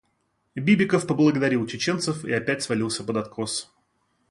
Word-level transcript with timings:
Бибиков 0.55 1.05
поблагодарил 1.05 1.67
чеченцев 1.67 2.25
и 2.25 2.31
опять 2.31 2.63
свалился 2.63 3.03
под 3.03 3.17
откос. 3.17 3.71